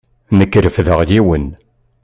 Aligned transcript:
Nekk 0.37 0.53
refdeɣ 0.65 0.99
yiwen. 1.09 1.45